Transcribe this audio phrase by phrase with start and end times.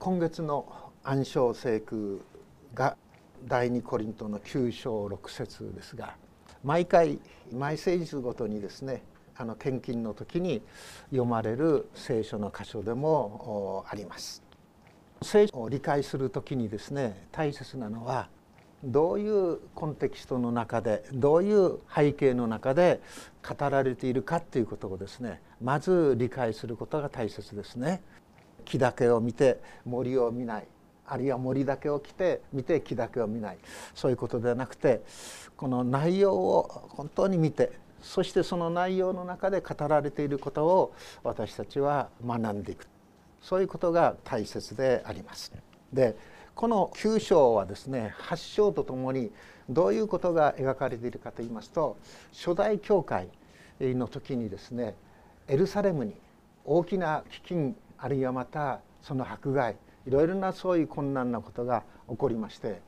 [0.00, 0.66] 今月の
[1.04, 2.22] 暗唱聖句
[2.72, 2.96] が
[3.46, 6.16] 第二コリントの9章6節ですが
[6.64, 7.18] 毎回
[7.52, 9.02] 毎聖日ごとにですね
[9.36, 10.62] あの献金の時に
[11.10, 14.42] 読まれる聖書の箇所でもあります。
[15.20, 18.30] 聖書を理解する時にですね大切なのは
[18.82, 23.02] どういうコンテキストの中でどういう背景の中で
[23.46, 28.00] 語られているかということをですねまず理解することが大切ですね。
[28.70, 30.66] 木だけを見て森を見ない。
[31.06, 33.58] あるいは森だけを着て見て木だけを見ない。
[33.96, 35.02] そういうことではなくて
[35.56, 40.94] この内容を本当に見てそしてその内容の中で語られていることを
[41.24, 42.86] 私たちは学んでいく。
[43.42, 45.52] そういうことが大切であります。
[45.92, 46.16] で
[46.54, 49.32] この9章はですね8章とともに
[49.68, 51.96] どういうことが描かれているかといいますと
[52.32, 53.28] 初代教会
[53.80, 54.94] の時にですね
[55.48, 56.14] エルサレムに
[56.64, 62.80] 大きな飢饉あるいはまたその迫害いろいろなそういう困難なことが起こりまして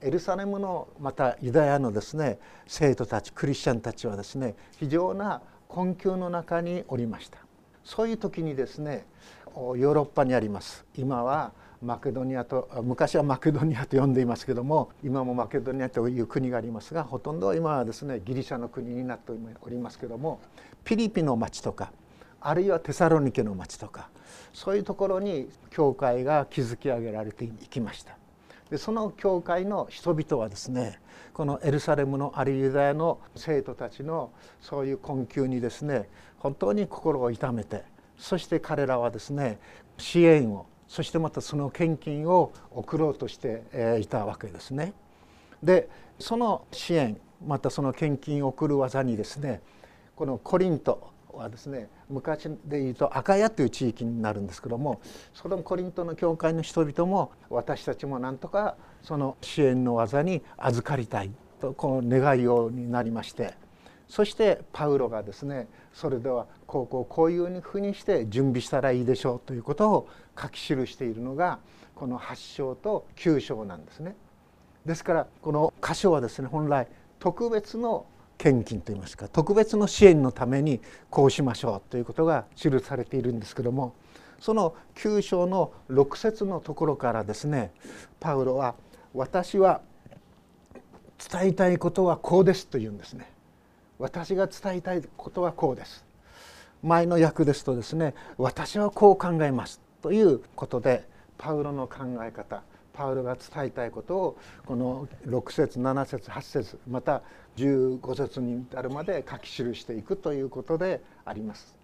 [0.00, 7.38] エルサレムのまたユダヤのですね生徒たちクリスチャンたちはですね非常な困窮の中におりました。
[7.84, 9.06] そういう時にですね
[9.54, 10.84] ヨーロッパにあります。
[10.96, 20.40] 今はマケドニアと昔はマケドニアと呼んでいますけども今もマケドニアという国がありますがほとんど今はですねギリシャの国になっておりますけども
[20.84, 21.90] ピリピの町とか
[22.44, 24.08] あるいはテサロニケの町とか
[24.52, 28.16] そういうところに教会が築き上げられていきました
[28.70, 30.98] でその教会の人々はですね
[31.34, 37.84] このエルサレムのあるユダヤの生徒たちのそういう困窮にですね本当に心を痛めて
[38.18, 39.58] そして彼らはですね
[39.98, 44.92] 支援をそしてまたその献金を送ろうとしていたわけですね。
[45.62, 49.62] でその支援またその献金を送る技にですね
[50.16, 55.00] このコリントはですね昔でいうと赤屋という地域になるんですけども
[55.34, 61.30] そのコリントの教会の人々も私たちもなんとかその支援の技に預かりたい
[61.60, 63.54] とこの願いようになりまして
[64.08, 70.08] そしてパウロがですねそれではこうこうこういうふうにして準備したらいいでしょうということを
[70.40, 71.60] 書き記しているのが
[71.94, 74.16] この8章と9章なんですね。
[74.84, 76.88] ですからこの箇所はですね本来
[77.20, 78.04] 特別の
[78.42, 80.80] 献金といいますか特別の支援のために
[81.10, 83.94] こうしましょうということが記されているんですけども
[84.40, 87.70] その9章の6節のところからですね
[88.18, 88.74] パウロは
[89.14, 89.80] 「私は
[91.30, 93.30] 伝えたいことはこうです」と言うんですね。
[94.00, 96.04] 私が伝えたいことはこうです。
[96.82, 101.06] 前の訳ですとですね「私はこう考えます」ということで
[101.38, 107.22] パウロの考え方パウロが伝えたいことをこの6節7節8節また
[107.56, 111.74] 15節に至るまで書き記していくということであります。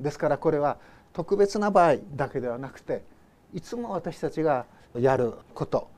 [0.00, 0.78] ですからこれは
[1.12, 3.02] 特別な場合だけではなくて
[3.54, 5.88] いつも私たちがやること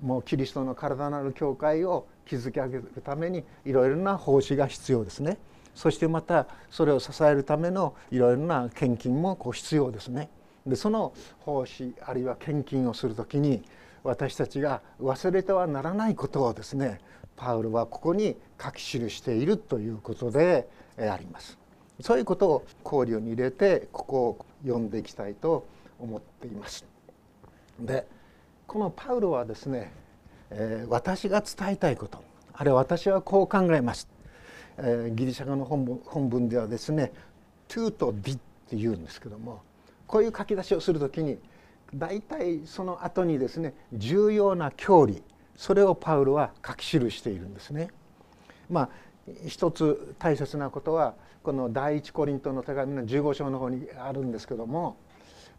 [0.00, 5.38] もうキリストの体なる教会を築き上げるためにいろいろな奉仕が必要ですね。
[5.74, 10.30] そしてまたそれを支えるためのいろいろな献金もこう必要ですね。
[10.66, 13.62] でその奉仕あるいは献金をする時に
[14.06, 17.00] 私たちが忘れてはならないことをですね
[17.36, 20.68] パウルはここに書き記しているということで
[20.98, 21.58] あります。
[22.00, 25.66] そういうことを考慮に入れてここを読んでいきたいと
[25.98, 26.84] 思っています。
[27.80, 28.06] で
[28.66, 29.92] このパウロはですね、
[30.50, 32.22] えー、私が伝えたいこと
[32.52, 34.08] あるいは私はこう考えます、
[34.78, 37.12] えー、ギリシャ語の本文ではですね
[37.68, 39.62] 「to」と「did」って言うんですけども
[40.06, 41.38] こういう書き出しをする時に
[41.94, 45.22] 大体その後にですね重要な教理
[45.56, 47.88] それをパウロは書き記しているんですね。
[48.70, 48.88] まあ
[49.46, 54.96] 一つ大切なことはこの第一コリントの手紙の15章の方にあるんですけども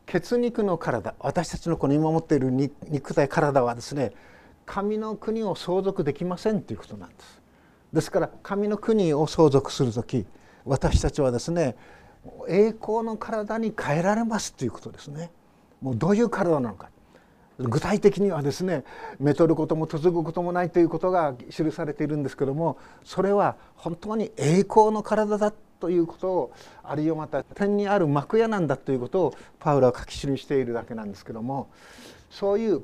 [0.05, 4.13] 血肉の体私たちのこの今持っている肉体体はですね
[4.65, 7.41] 神の国を相続できませんということなんです。
[7.93, 10.25] ですから神の国を相続する時
[10.65, 11.75] 私たちはですね
[12.49, 15.31] 栄光の体に変えられますということですね。
[15.81, 16.89] もうどういう体なのか。
[17.59, 18.83] 具体的にはですね
[19.19, 26.51] めとることも嫁ぐこともないということが記されているんですけどもそれは本当に栄光の体だということを
[26.83, 31.69] あるいはまた天にある幕屋なんだということをパウロは書き記しているだけなんですけども
[32.29, 32.83] そういう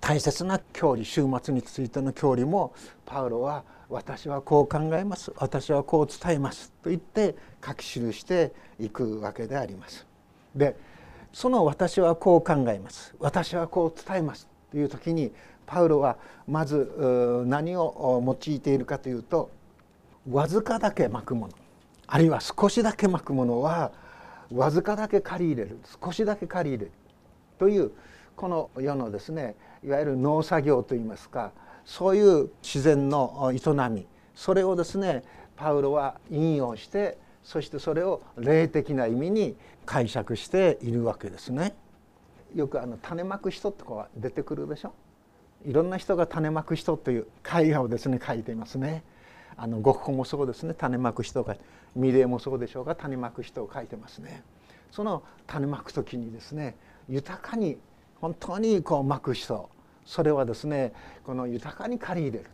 [0.00, 2.72] 大切な教理終末についての教理も
[3.06, 5.32] パウロは私はこう考えます。
[5.36, 6.72] 私はこう伝えます。
[6.82, 10.06] と言って書き記していくわけであります。
[10.54, 10.76] で
[11.34, 13.12] その私はこう考えます。
[13.18, 15.32] 私はこう伝えますという時に
[15.66, 16.16] パウロは
[16.46, 19.50] まず何を用いているかというと
[20.30, 21.54] わずかだけ巻くもの。
[22.06, 23.90] あるいは少しだけ巻くものは
[24.52, 25.80] わずかだけ借り入れる。
[26.00, 26.92] 少しだけ借り入れる。
[27.58, 27.90] という
[28.36, 31.50] この世のですねいわゆる農作業といいますか
[31.84, 34.06] そういう自然の営み。
[34.36, 35.24] それをですね
[35.56, 39.54] パウロは引用してそしてそれを霊的な意味に
[39.86, 41.74] 解釈しているわけですね。
[42.54, 44.92] よくあの種まく人とか出てくるでしょ？
[45.64, 49.02] いろんな人が種まく人という絵画をですね描いていますね。
[49.56, 51.56] あのゴッホもそうですね種まく人が
[51.94, 54.42] ミレーもそうでしょうが種まく人を描いてますね。
[54.90, 56.76] その種まく時にですね
[57.08, 57.76] 豊かに
[58.20, 59.68] 本当にこうまく人
[60.06, 60.92] それはですね
[61.24, 62.50] この豊かに借り入れる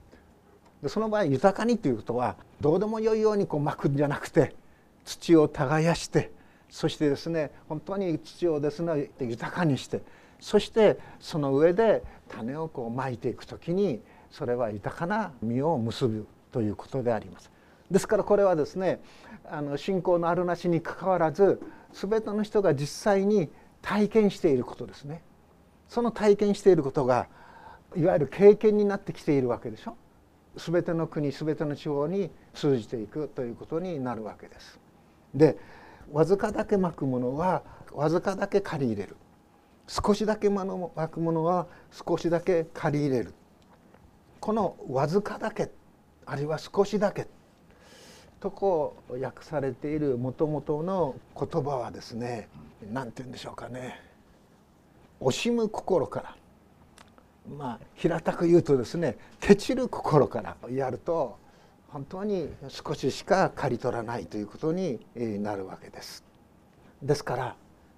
[0.83, 4.55] でその場合豊かにということはどうでもよいようにこうまくんじゃなくて
[5.05, 6.33] 土を耕して
[6.69, 10.03] そしてですね本当に土をですね豊かにして
[10.41, 14.01] そしてその上で種をこうまいていく時に
[14.31, 17.51] それは豊かな実を結ぶということであります。
[17.91, 19.01] ですからこれはですね
[19.51, 21.61] あの信仰のあるなしにかかわらず
[21.93, 23.51] 全ての人が実際に
[23.83, 25.23] 体験していることですね。
[25.89, 27.27] その体験していることが
[27.97, 29.97] いわゆる経験になってきているわけでしょ。
[30.57, 34.79] 全ての国全ての地方に通じていくということになるわけです。
[35.35, 35.57] で
[36.13, 37.63] わずかだけまくものは
[37.93, 39.17] わずかだけ借り入れる。
[39.87, 40.65] 少しだけま
[41.09, 43.35] くものは少しだけ借り入れる。
[44.39, 45.71] このわずかだけ
[46.27, 47.27] あるいは少しだけ
[48.39, 52.49] とこう訳されているもともとの言葉はですね
[52.93, 54.01] 何て言うんでしょうかね。
[55.21, 56.37] 惜しむ心から。
[57.59, 61.37] まあ平たく言うとですねケチる心からやると
[61.93, 66.25] 本当に少ししか刈り取らないということになるわけです。
[67.03, 67.57] ですから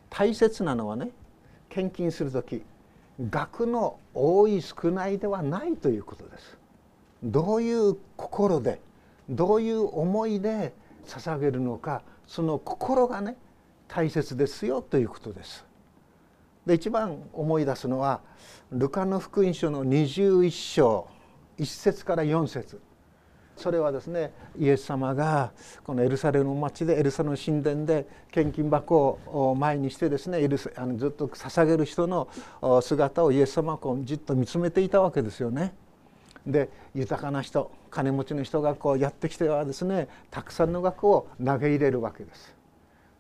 [0.09, 1.11] 大切なのはね
[1.69, 2.63] 献金する時
[3.31, 6.57] 額の多い少ないではないということです。
[7.23, 8.81] どういう心で
[9.29, 10.73] どういう思いで
[11.07, 13.37] 捧げるのかその心がね
[13.89, 15.67] 大切ですよということです。
[16.65, 18.21] で一番思い出すのは
[18.71, 21.09] ルカの福音書の21章
[21.59, 22.81] 1節から4節
[23.57, 25.53] それはですねイエス様が
[25.85, 32.29] このエルサレムの町でエルサレム神殿で献金箱を前にしてですねエルあのずっと捧げる人の
[32.83, 35.75] 姿をイエス様はじっと見つめていたわけですよね。
[36.47, 42.55] で豊かな人金持ちの人がこうやってきてはですねたくさんの額を投げ入れるわけです。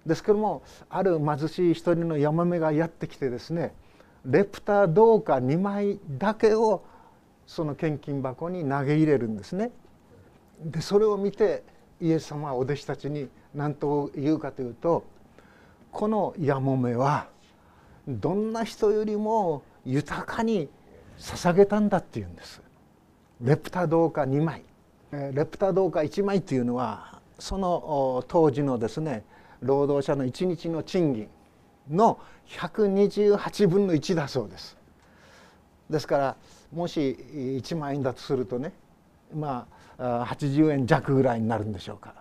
[0.04, 3.72] ですけどもある貧しい一人のヤマメがやってきてですね
[4.24, 6.84] レプター銅貨2枚だけを
[7.46, 9.70] その献金箱に投げ入れるんですね。
[10.60, 11.62] でそれを見て
[12.00, 15.04] イエス様はお弟子たちに何と言うかというと
[15.90, 17.28] このヤモメは
[18.08, 20.68] どんな人よりも豊かに
[21.18, 22.60] 捧げたんだっていうんです。
[23.40, 24.64] レプタ銅貨2枚
[25.32, 29.24] レプタ銅貨1枚というのはその当時のですね
[29.60, 31.28] 労働者の1日の賃金
[31.90, 32.18] の
[32.48, 34.76] 128分の1だそうです。
[35.90, 36.36] ですから
[36.72, 38.72] もし1万円だとするとね
[39.34, 42.14] まあ80円弱ぐらいになるんでしょうか。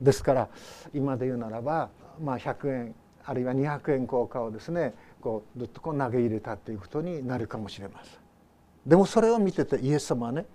[0.00, 0.48] ですから
[0.94, 1.90] 今で言うならば、
[2.20, 2.94] まあ、100円
[3.24, 8.14] あるいは200円硬貨をですねこうずっとこう投げ入れたということになるかもしれません。
[8.86, 10.46] でもそれを見ててイエス様はね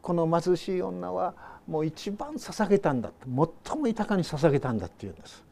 [0.00, 1.34] この貧しい女は
[1.66, 3.10] もう一番捧げたんだ
[3.66, 5.44] 最も豊かに捧げたんだっていうんです。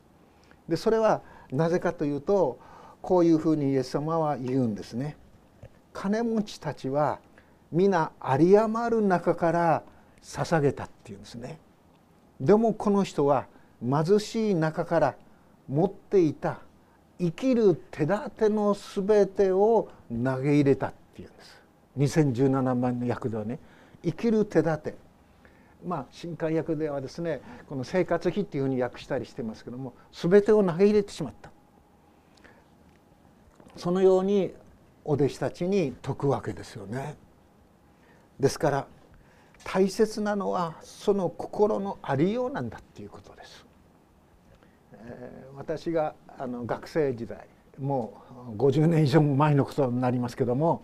[0.69, 2.59] でそれはなぜかというと
[3.01, 5.17] こういうふうにイエス様は言うんですね。
[5.93, 7.19] 金持ちたちは
[7.73, 9.83] 皆有り余る中から
[10.23, 11.59] 捧げたっていうんですね。
[12.41, 13.47] でもこの人は
[13.83, 15.15] 貧しい中から
[15.69, 16.61] 持っていた
[17.19, 21.63] 生きる手立ての全てを投げ入れたっていうんです。
[21.99, 23.59] 2017万の訳ではね
[24.03, 24.95] 生きる手立て
[25.87, 31.51] まあ新海訳ではですねこの生活費っていうふうに訳したりしてますけども全てを投げ入れてしまった
[33.77, 34.53] そのように
[35.05, 37.17] お弟子たちに説くわけですよね。
[38.39, 38.87] ですから
[39.65, 43.67] 大切なのはその心のありようなんだっていうことです。
[44.93, 47.47] えー、私があの学生時代
[47.79, 48.23] も
[48.55, 50.83] う50年以上も前のことになりますけども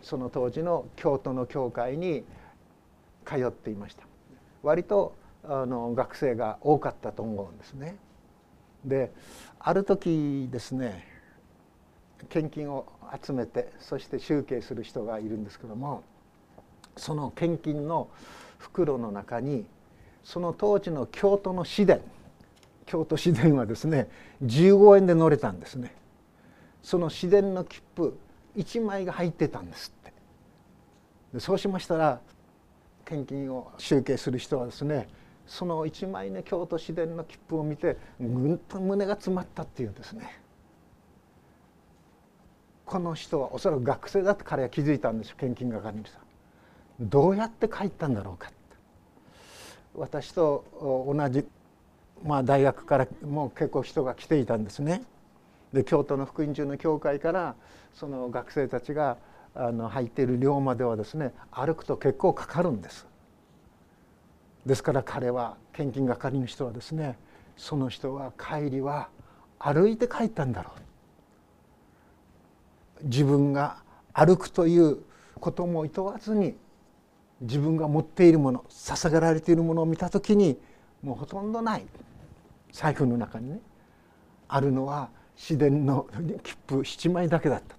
[0.00, 2.24] その当時の京都の教会に
[3.24, 4.04] 通っていました
[4.62, 7.96] 割とあの学生が多かったと思うんですね。
[8.84, 9.12] で
[9.58, 11.06] ある時ですね
[12.28, 12.86] 献金を
[13.24, 16.02] 集めてそして集計する人がいるんですけども
[16.96, 18.08] その献金の
[18.58, 19.64] 袋の中に
[20.24, 22.00] その当時の京都の市電
[22.86, 24.08] 京都市電はですね
[24.44, 25.94] 15円で乗れたんですね。
[26.82, 28.18] その市電の切符
[28.56, 30.12] 1枚が入ってたんですって。
[31.34, 32.20] でそうしましたら
[33.04, 35.08] 献金を集計する人はですね
[35.46, 40.40] その1枚ね京都市電の切符を見てぐんと胸が詰まったっていうんですね。
[42.84, 46.18] この人はおそらく学生だって彼は気づいたんですよ献金係にさ
[47.00, 48.50] どうやって帰ったんだろうか
[49.94, 51.46] 私と同じ、
[52.24, 55.02] まあ、大学からもう結構人が来ていたんですね。
[55.72, 57.54] で京都の福音中の教会から
[57.94, 59.16] その学生たちが
[59.54, 63.06] あの入っている寮まではですね歩くと結構かかるんです。
[64.64, 67.18] ですから彼は献金係の人はですね
[67.56, 69.08] その人は帰りは
[69.58, 70.70] 歩いて帰ったんだろ
[73.00, 73.78] う自分が
[74.12, 74.98] 歩くという
[75.40, 76.54] こともいとわずに
[77.42, 80.58] 自分が持っているもの捧げられているものを見た時に
[81.02, 81.84] もうほとんどない。
[82.72, 83.60] 財布の中にね。
[84.48, 86.06] あるのは自然の
[86.42, 87.76] 切符7枚だけだった。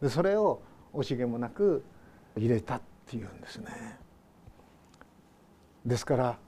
[0.00, 0.62] でそれを
[0.94, 1.82] 惜しげもなく
[2.36, 3.98] 入れたっていうんですね。
[5.84, 6.38] ですから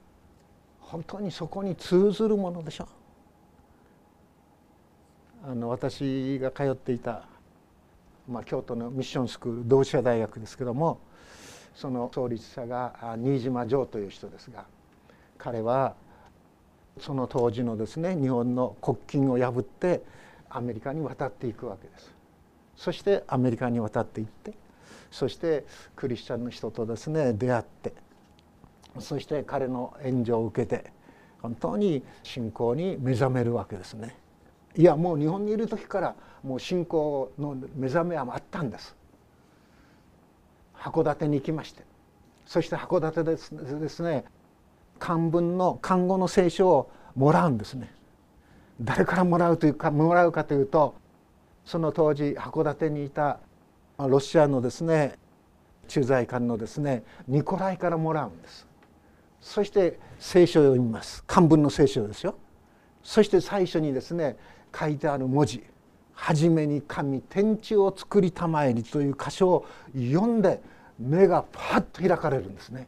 [0.79, 2.89] 本当にそこに通ずるものでしょ。
[5.47, 7.25] うあの私が通っていた、
[8.29, 11.01] まあ、京都のミッションスクール同志社大学ですけども
[11.75, 14.65] その創立者が新島城という人ですが
[15.39, 15.95] 彼は
[16.99, 20.03] その当時のですね日本の国金を破って
[20.51, 22.13] アメリカに渡っていくわけです。
[22.77, 24.53] そしてアメリカに渡っていって
[25.11, 25.65] そして
[25.97, 27.93] クリスチャンの人とですね出会って
[28.99, 30.93] そして彼の援助を受けて
[31.43, 34.17] 本当に信仰に目覚めるわけですね。
[34.77, 38.95] いやもう日本にいる時からもう信仰の目覚めはあったんです。
[40.81, 41.85] 函館に行きまして。
[42.47, 44.25] そして函館でですね
[44.99, 47.93] 漢文の漢語の聖書をもらうんですね。
[48.81, 50.95] 誰からもらうというかもらうかというと
[51.65, 53.39] その当時函館にいた
[53.99, 55.19] ロシアのですね
[55.87, 58.67] 駐在官のですねニコライからもらうんです。
[59.41, 61.23] そして聖書を読みます。
[61.27, 62.35] 漢文の聖書ですよ。
[63.03, 64.37] そして最初にですね
[64.79, 65.65] 書いてある文字
[66.21, 70.61] 「はじめに神天地を作りたまえり」という箇所を読んで
[70.99, 72.87] 目がパッと開かれるんですね。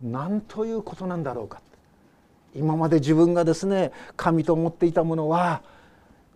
[0.00, 1.60] なんということなんだろうか
[2.54, 5.62] 今まで自分がですね神と思っていたものは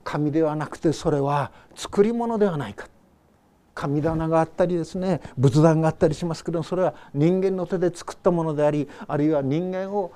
[0.03, 2.89] 神ではなくてそれは作り物ではないか。
[3.73, 10.13] 神棚があったりですね仏壇があったりしますけどそれは人間の手で作ったものでありあるいは人間を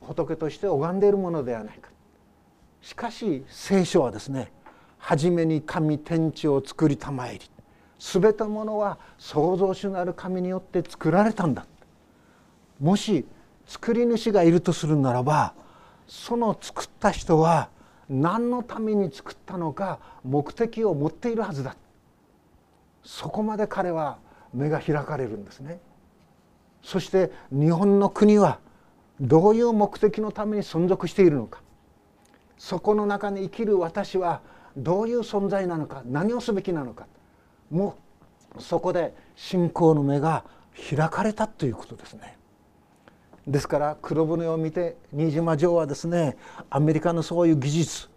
[0.00, 1.90] 仏として拝んでいるものではないか。
[2.80, 4.50] しかし聖書はですね
[5.02, 7.40] 初めに神天地を作りたまえり。
[7.98, 11.66] 全てものは創造主なる神によって作られたんだ。
[12.80, 13.26] もし
[13.66, 15.54] 作り主がいるとするならば
[16.06, 17.68] その作った人は
[18.08, 21.76] 何のために作ったのか目的を持っているはずだ。
[23.02, 24.18] そこまで彼は
[24.54, 25.80] 目が開かれるんですね。
[26.84, 28.60] そして日本の国は
[29.20, 31.60] どういう目的のために存続しているのか。
[32.56, 34.40] そこの中に生きる私は
[34.76, 37.06] どういう存在なのか何をすべきなのか
[37.70, 37.96] も
[38.56, 40.44] うそこで信仰の目が
[40.90, 42.36] 開かれたということですね。
[43.46, 46.36] ですから黒船を見て新島城はですね
[46.70, 48.08] アメリカのそういう技術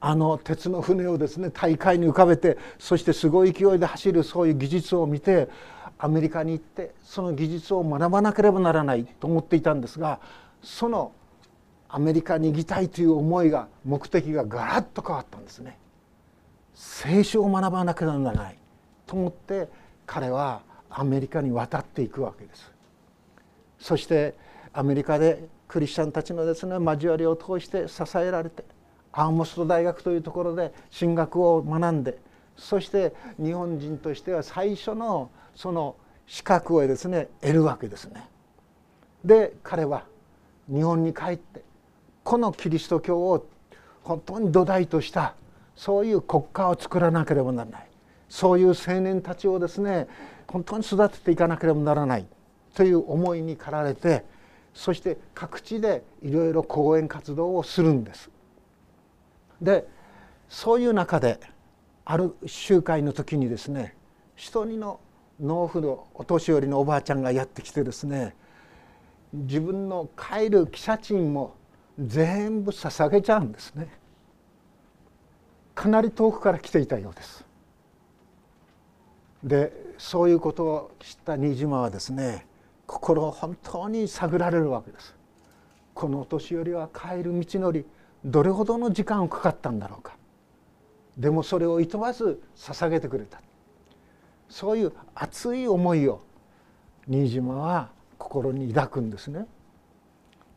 [0.00, 5.48] あの鉄の船をですね大海に浮かべてそしてすごい勢いで走るそういう技術を見て
[5.98, 10.20] アメリカに行ってその技術を学ばなければならないと思っていたんですが
[10.62, 11.12] その
[11.88, 15.78] アメリカに行きたいという思いが目的がガラッと変わったんですね。
[16.74, 18.58] 聖書を学ばなければならない
[19.06, 19.68] と思って
[20.06, 22.70] 彼はアメリカに渡っていくわけです。
[23.78, 24.34] そして
[24.72, 28.64] アメリカでクリスチャンたちのですね交わりを通して支えられて
[29.12, 32.18] アーモスト大学というところで神学を学んで
[32.56, 38.28] そして日本人としては最初のその資格をですね得るわけですね。
[39.24, 40.04] で彼は
[40.68, 41.62] 日本に帰って
[42.28, 43.46] このキリスト教を
[44.02, 45.34] 本当に土台とした
[45.74, 47.86] そういう国家を作らなければならない
[48.28, 50.06] そういう青年たちをですね
[50.46, 52.26] 本当に育てていかなければならない
[52.74, 54.26] という思いに駆られて
[54.74, 58.28] そして各地でいろいろ講演活動をするんです。
[59.62, 59.88] で
[60.50, 61.40] そういう中で
[62.04, 63.96] ある集会の時にですね
[64.36, 65.00] 一人の
[65.40, 68.36] 農夫のお年寄りのおばあちゃんがやってきてですね
[69.32, 71.54] 自分の帰る汽車賃も
[71.98, 73.88] 全部捧げちゃうんですね。
[75.74, 77.44] かなり遠くから来ていたようです。
[79.42, 82.46] でそういうことを知った新島はですね
[82.86, 85.14] 心を本当に探られるわけです。
[85.94, 87.84] このお年寄りは帰る道のり
[88.24, 90.16] どれほどの時間をかかったんだろうか。
[91.16, 93.40] でもそれをいとわず捧げてくれた。
[94.48, 96.20] そういう熱い思いを
[97.06, 99.46] 新島は心に抱くんですね。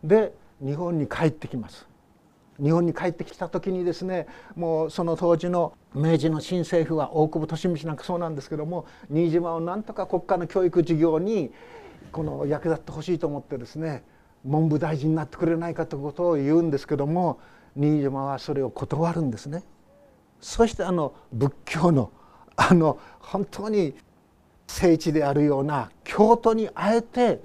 [0.03, 1.87] で日本に帰ってきます
[2.61, 11.51] 日本に帰ってきた時にですねもうその当時の明治の新政府は大久保利通なんかそうなんですけども新島をなんとか国家の教育事業に
[12.11, 14.03] この役立ってほしいと思ってですね
[14.43, 17.39] 文部大臣になってくれないかということを言うんですけども
[17.75, 19.63] 新島はそれを断るんですね。
[20.41, 22.11] そしてあの仏教の
[22.55, 23.95] あの本当に
[24.67, 27.39] 聖地であるような京都にあえて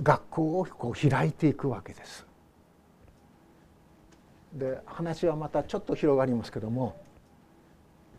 [0.00, 2.26] 学校をこう開いていくわけです。
[4.54, 7.00] で話はまたちょっと広がりますけども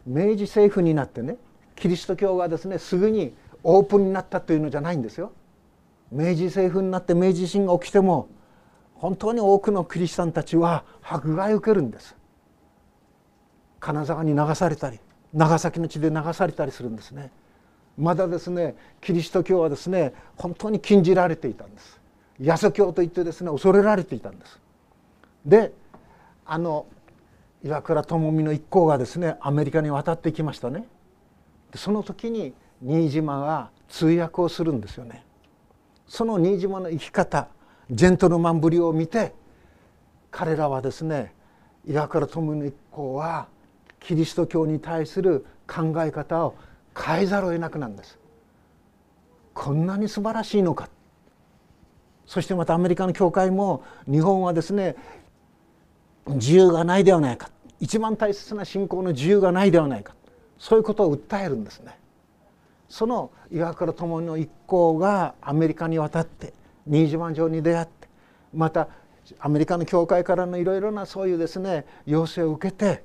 [0.06, 1.38] 明治政府になってね
[1.75, 5.32] キリスト教がですねすぐにオープンになったというのじゃないんですよ。
[6.12, 8.27] 明治政府になって明治維新が起きても
[8.96, 12.15] 本当に多くのキリシタンたちは迫害を受けるんです。
[13.80, 15.00] 金沢に流されたり
[15.34, 17.32] 長崎の地で流されたりするんですね。
[17.98, 22.00] まだですねキリスト教はですね本当に禁じられていたんです。
[22.40, 24.60] ヤソ教といってですね恐れられていたんです。
[25.46, 25.74] で
[26.46, 26.88] あの
[27.64, 30.88] 岩倉智美の一行がですねアメリカに渡ってきましたね。
[31.76, 35.24] その時に新島が通訳をするんですよね。
[36.08, 37.48] その新島の生き方
[37.90, 39.34] ジェントルマンぶりを見て
[40.32, 41.34] 彼らはですね
[41.86, 43.48] 岩倉智美の一行は
[44.00, 46.56] キリスト教に対する考え方を
[46.98, 48.20] 変えざるを得なくなんです。
[49.54, 50.90] こんなに素晴らしいのか
[52.26, 54.96] そしてまたアメリカの教会も日本はですね
[56.28, 60.16] 自由がないではないか一番大切な信仰の自由がないではないか
[60.58, 61.98] そういうことを訴えるんですね。
[62.88, 66.54] その岩倉智の一行がアメリカに渡って
[66.88, 68.08] 新島城に出会って
[68.54, 68.88] また
[69.40, 73.04] アメリカの教会からのいろいろなそういうですね要請を受けて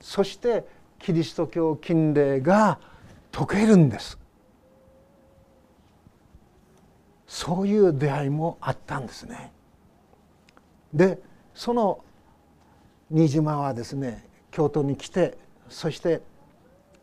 [0.00, 0.64] そして
[0.98, 2.78] キリスト教禁令が
[3.36, 4.18] 解けるんです
[7.26, 9.52] そういう出会いもあったんですね。
[10.94, 11.18] で
[11.54, 12.02] その
[13.10, 15.36] 新島はですね京都に来て
[15.68, 16.22] そして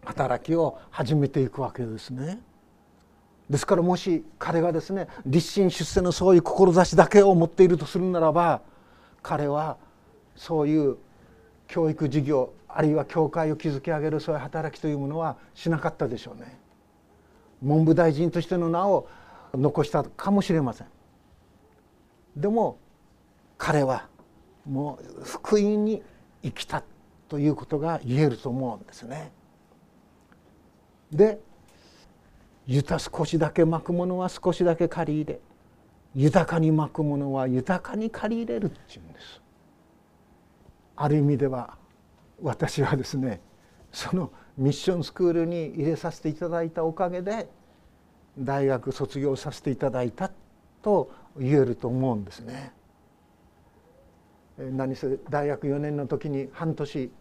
[0.06, 2.40] 働きを始めていくわけですね。
[3.48, 8.62] ですからもし彼がですね立身出世のそういう志だけを持っているとするならば
[9.22, 9.78] 彼は
[10.36, 10.98] そういう
[11.73, 16.59] 教育事業あるいは教会を築き上げるそういう働きというものはしなかったでしょうね。
[17.63, 19.07] 文部大臣としての名を
[19.55, 20.88] 残したかもしれません。
[22.38, 22.77] でも
[23.57, 24.07] 彼は
[24.69, 26.03] もう福音に
[26.43, 26.83] 生きた
[27.27, 29.31] ということが言えると思うんですね。
[31.12, 31.39] で
[32.67, 35.39] 豊少しだけ巻くものは少しだけ借り入れ
[36.13, 39.42] 豊かに巻くものは豊かに借り入れるっていうんです。
[40.95, 41.77] ある意味では
[42.41, 43.41] 私はですね
[43.91, 47.49] そのミッションスクールに入れさせていただいたおかげで
[48.38, 50.32] 大学卒業させていただいた
[50.82, 52.73] と言えると思うんですね。
[54.58, 57.12] 何せ大学4年の時に半年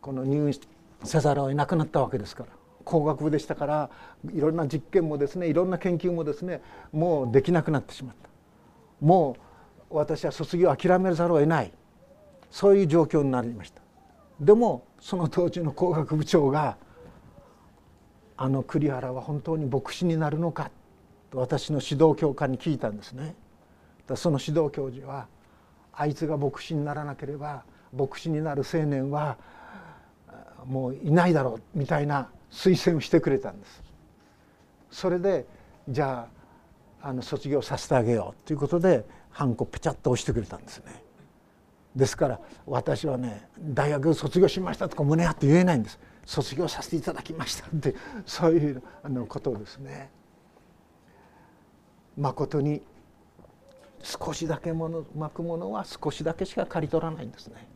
[0.00, 0.60] この入院
[1.02, 2.50] せざるを得なくなったわけですから
[2.84, 3.90] 工学部でしたから
[4.32, 6.62] いろんな実験もですねいろんな研究もですね
[6.92, 8.28] もうできなくなってしまった
[9.00, 9.36] も
[9.90, 11.72] う私は卒業諦めざるを得ない
[12.50, 13.82] そういう状況になりました
[14.40, 16.76] でもその当時の工学部長が
[18.36, 20.70] 「あの栗原は本当に牧師になるのか?」
[21.30, 23.34] と私の指導教官に聞いたんですね。
[24.14, 25.26] その指導教授は
[25.92, 29.36] あいつが牧師にならなければ牧師になる青年は
[30.64, 33.82] もういないだろうみたいな推薦をしてくれたんです。
[34.90, 35.46] それで
[35.88, 36.28] じゃ
[37.02, 41.05] ああの卒業させてあげようということでハンコペチャッと押してくれたんですね。
[41.96, 47.94] ですから私はね大学卒業しましたとか胸張って言えないんです卒業させていただきましたって
[48.26, 50.10] そういうあのことですね。
[52.18, 52.82] 誠に
[54.02, 57.68] 少しだけもの巻くものは少しだけしか刈り取らないんですね。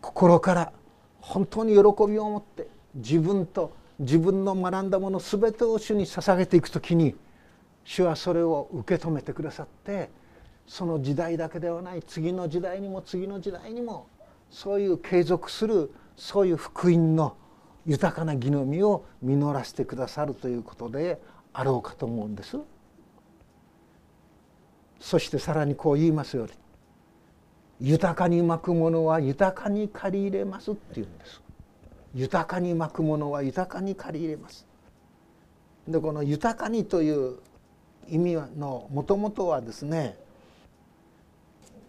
[0.00, 0.72] 心から
[1.20, 7.14] 本当に喜びを持って自分と自分の学んだもの全てを主に捧げていく時に
[7.84, 10.10] 主はそれを受け止めてくださって
[10.66, 14.08] その時代だけではない次の時代にも次の時代にも
[14.50, 17.36] そういう継続するそういう福音の
[17.84, 21.20] 豊かな義の実を実らせてくださるということで
[21.52, 22.58] あろうかと思うんです。
[24.98, 26.52] そしてさらにこう言いますように
[27.80, 31.42] 豊かにまくものは豊かに借り入れますっていうんです。
[32.14, 34.66] 豊かにまくものは豊かに借り入れます。
[35.86, 37.38] でこの「豊かに」という
[38.08, 40.18] 意味のもともとはですね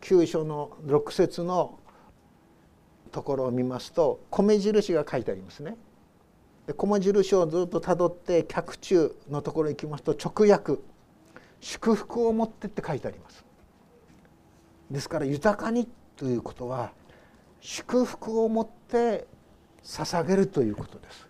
[0.01, 1.79] 9章の6節の
[3.11, 5.75] ところを見ますと米印が書いてありますね。
[6.67, 10.77] で米印をずっとたどって脚中のところに行きますと直訳
[11.61, 13.45] 「祝福を持って」って書いてあります。
[14.91, 16.91] ですから豊かにということは
[17.59, 19.27] 祝福を持って
[19.83, 21.27] 捧げるということです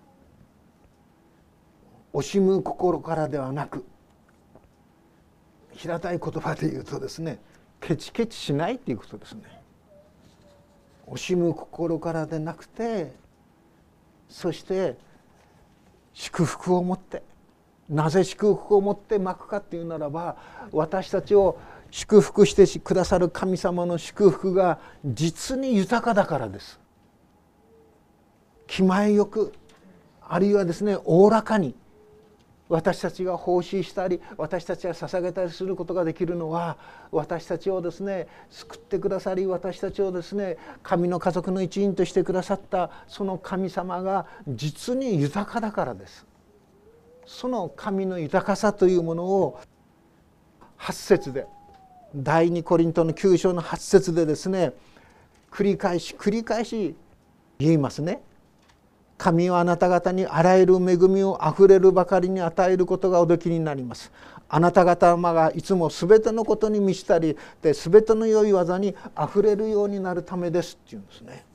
[2.14, 3.86] 惜しむ心からではなく
[5.72, 7.40] 平たい言葉で言うとですね
[7.80, 9.44] ケチケチしないということですね。
[11.08, 13.14] 惜しむ心からでなくて
[14.28, 14.98] そして
[16.14, 17.24] 祝福を持って
[17.90, 20.36] なぜ祝福を持って巻くかっていうならば
[20.72, 21.58] 私たちを
[21.90, 26.80] 祝福してくださる神様の祝福が実に豊かだからです。
[28.68, 29.54] 気前よく
[30.22, 31.74] あるいはですねおおらかに
[32.70, 36.78] 私たちが奉仕したり私たちが捧げたりすることができるのは
[37.12, 46.26] 私たちをですね救ってくださり私たちをですね神の家族の一員としてくださったその神様が実に豊かだからです。
[47.26, 49.60] その神の豊かさというものを
[50.80, 51.46] 8節で
[52.16, 54.72] 第2コリントの9章の8節でですね
[55.52, 56.96] 繰り返し繰り返し
[57.60, 58.22] 言いますね。
[59.18, 64.12] 神はあなた方にあらゆる恵みをあふれるばかりに与えることがおできになります。
[64.50, 71.46] あなた方がいつも全てのことに満ちたりで全ての良い技にあふれるようになるためですっていうんですね。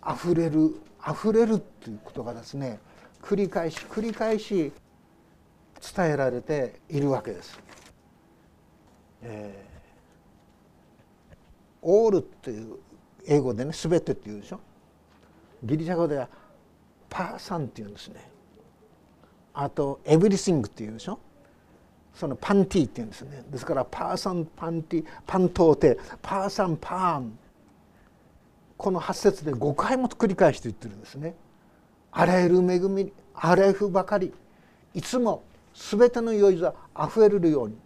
[0.00, 2.78] あふれるあふれるっていうことがですね
[3.22, 4.72] 繰り返し繰り返し
[5.96, 7.58] 伝えられているわけです。
[9.22, 11.36] えー、
[11.82, 12.76] all っていう
[13.26, 14.60] 英語でね全てっていうでしょ
[15.62, 16.28] ギリシャ語では
[17.10, 18.30] πᾶσαν っていうんですね。
[19.54, 21.18] あと everything っていうでしょ？
[22.14, 23.44] そのπαντὶ っていうんですね。
[23.50, 27.38] ですからπᾶσαν παντὶ πάντοτε πᾶσαν πᾶν。
[28.76, 31.34] この8節で5回も繰り返して言ってるんですね。
[32.10, 34.32] あらゆる恵みあらゆるばかり。
[34.94, 35.44] いつも
[35.74, 37.76] 全ての良いわざあふれるように。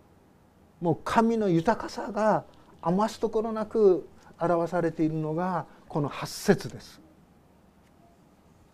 [0.81, 2.45] もう神の豊かさが
[2.81, 4.09] 余すところなく
[4.41, 7.02] 表されているのがこの8節です。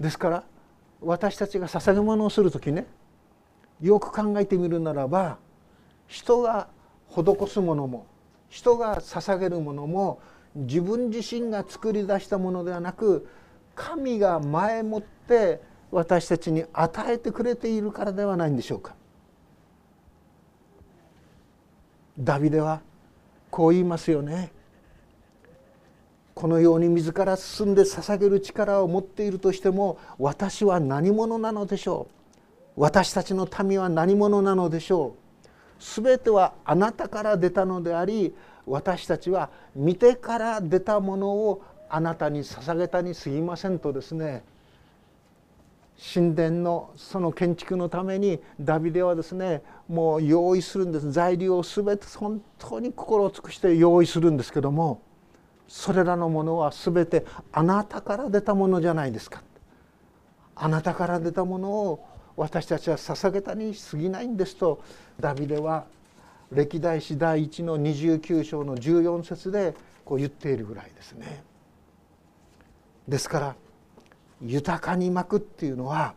[0.00, 0.44] ですから
[1.00, 2.86] 私たちが捧げ物をする時ね
[3.80, 5.38] よく考えてみるならば
[6.06, 6.68] 人が
[7.08, 8.06] 施すものも
[8.48, 10.20] 人が捧げるものも
[10.54, 13.28] 自分自身が作り出したものではなく
[13.74, 18.94] 神が前もって私たちに与えてくれているからではないんでしょうか。
[22.18, 22.80] ダビデは
[23.50, 24.52] こう言いますよね。
[26.38, 32.06] このように自ら進んで捧げる力を持っているとしても私は何者なのでしょ
[32.76, 32.80] う？
[32.80, 36.04] 私たちの民は何者なのでしょう？
[36.04, 44.44] 全てはあなたから出たのであり私たちは見てから出たものをあなたに捧げたにすぎませんとですね
[46.14, 51.10] 神殿のその建築のためにダビデはですねもう用意するんです。
[51.10, 55.02] 材料を全て本当に心を尽くして用意するんですけども
[55.68, 59.42] それらのものは全てあなたから出たものじゃないですか
[60.56, 64.82] あなたから出たものを私たちは捧げたに過ぎないんですと
[65.20, 65.86] ダビデは
[66.50, 71.42] 歴代史第1の29章の14節でこう言っているぐらいですね。
[73.06, 73.56] ですから
[74.40, 76.14] 豊かに巻くっていうのは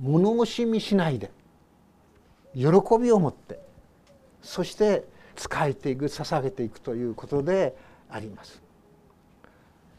[0.00, 1.30] 物惜しみしないで
[2.54, 2.68] 喜
[3.00, 3.60] びを持って
[4.42, 5.04] そして
[5.36, 7.76] 仕えていく捧げていくということで
[8.08, 8.62] あります。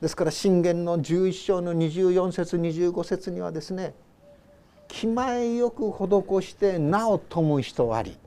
[0.01, 3.93] ですから信玄の11章の24節25節にはですね
[4.87, 8.17] 「気前よく施してなお富む人あり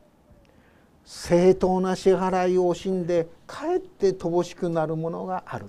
[1.04, 5.66] 正当な支払いを惜しんでかえって乏しくなるものがある」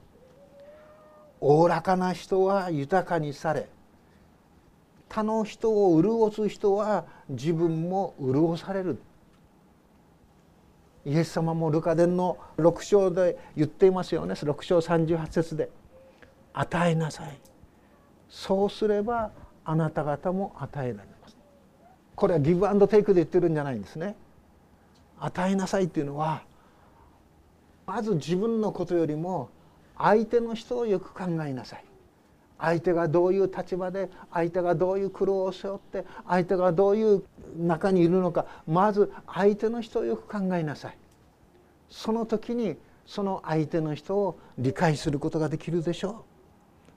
[1.42, 3.70] 「おおらかな人は豊かにされ
[5.10, 9.02] 他の人を潤す人は自分も潤される」
[11.10, 14.36] イエス様もルカ伝の6章で言っていますよね。
[14.36, 15.72] 6章38節で
[16.54, 17.40] 「与えなさい」
[18.30, 19.32] そうすれば
[19.66, 21.36] あなた方も与えられます。
[22.16, 24.16] これはギブアンドテイクで言ってるんじゃないんですね。
[25.20, 26.44] 与えなさいっていうのは
[27.88, 29.50] まず自分のことよりも
[29.98, 31.86] 相手の人をよく考えなさい。
[32.60, 37.24] 相手がどういう立場で相手がどういう苦労を背負って相手がどういう
[37.58, 40.98] 中にいるのかまず相手の人をよく考えなさい。
[41.90, 46.16] その時にその相手の人を理解することができるでしょう。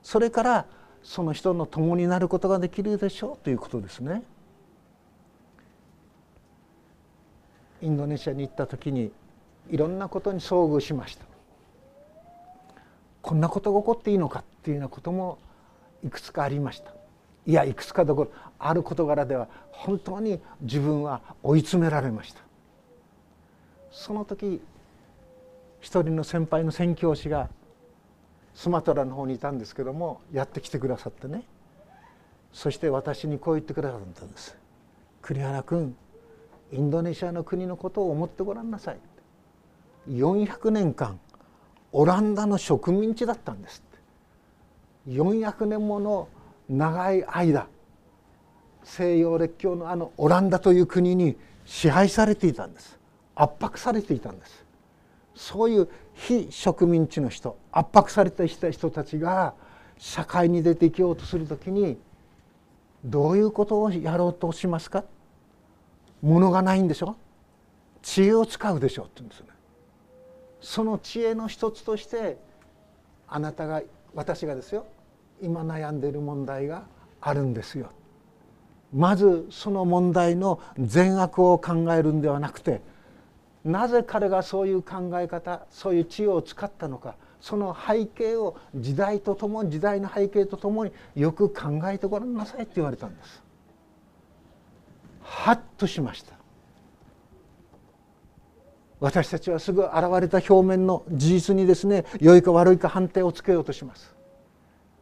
[0.02, 0.66] それから
[1.02, 3.44] その人の共になることができるでしょう。
[3.44, 4.22] ということですね。
[7.80, 9.10] インドネシアに行った時に
[9.70, 11.24] いろんなことに遭遇しました。
[13.22, 15.38] こんなことが起こっていいのかっていうようなことも
[16.04, 16.92] いくつかありました。
[17.46, 22.40] いやいくつかどころある事柄では本当に自分は追い詰められました。
[23.90, 24.60] その時
[25.80, 27.48] 一人の先輩の宣教師が
[28.54, 31.44] スマトラの方にいたんですけどもやってきてくださってね。
[32.52, 34.56] そして私にこう言ってくださったんです
[35.22, 35.96] 「栗原君
[36.70, 38.98] インドネシアの国のことを思ってごらんなさい」
[40.08, 41.18] 400年間
[41.92, 43.82] オランダの植民地だったんです。
[45.08, 46.28] 400年もの
[46.68, 47.66] 長い間
[48.84, 52.98] 西洋列強のあのオランダという国に支配されていたんです。
[53.34, 54.64] 圧迫されていたんです。
[55.34, 59.54] そういう非植民地の人圧迫されてきた人たちが
[59.98, 61.98] 社会に出ていきようとする時に
[63.04, 65.04] どういうことをやろうとしますか？
[66.20, 67.16] 物がないんでしょ？
[68.02, 69.02] 知恵を使うでしょ？
[69.02, 69.46] って言うんですね。
[70.60, 72.38] その知恵の一つとして
[73.28, 73.82] あなたが
[74.14, 74.86] 私がですよ
[75.40, 76.84] 今悩んでいる問題が
[77.20, 77.90] あるんですよ。
[78.92, 82.82] まずその問題の善悪を考えるんではなくて
[83.64, 93.42] なぜ彼がそういう考え方そういう知恵を使ったのかその背景を時代とともに時代の背景とともによく考えてごらんなさいって言われたんです。
[95.22, 96.41] はっとしました。
[99.02, 104.14] 私たちはすぐ現れた表面の事実にですね良いか悪いか判定をつけようとします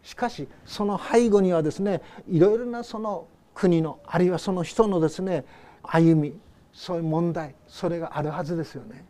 [0.02, 5.44] しかしその背後にはですねいろいろなその国のあるいはその人のですね
[5.82, 6.34] 歩み
[6.72, 9.04] そういう問題それがあるはずですよね。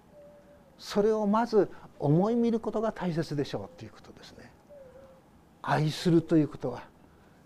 [0.77, 4.51] それをまず思い見ることが大切でしょうということですね。
[5.63, 6.83] 愛するということは